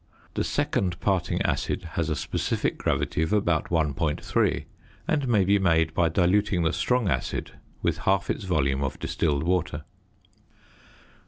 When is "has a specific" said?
1.91-2.79